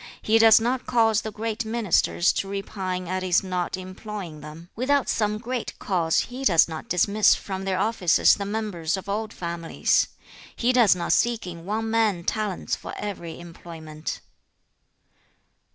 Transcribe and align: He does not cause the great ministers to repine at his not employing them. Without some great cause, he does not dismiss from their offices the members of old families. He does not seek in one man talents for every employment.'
He 0.23 0.39
does 0.39 0.59
not 0.59 0.87
cause 0.87 1.21
the 1.21 1.31
great 1.31 1.63
ministers 1.63 2.33
to 2.33 2.47
repine 2.47 3.07
at 3.07 3.21
his 3.21 3.43
not 3.43 3.77
employing 3.77 4.41
them. 4.41 4.71
Without 4.75 5.07
some 5.07 5.37
great 5.37 5.77
cause, 5.77 6.21
he 6.21 6.43
does 6.43 6.67
not 6.67 6.89
dismiss 6.89 7.35
from 7.35 7.65
their 7.65 7.77
offices 7.77 8.33
the 8.33 8.45
members 8.45 8.97
of 8.97 9.07
old 9.07 9.31
families. 9.31 10.07
He 10.55 10.73
does 10.73 10.95
not 10.95 11.13
seek 11.13 11.45
in 11.45 11.65
one 11.65 11.91
man 11.91 12.23
talents 12.23 12.75
for 12.75 12.95
every 12.97 13.39
employment.' 13.39 14.21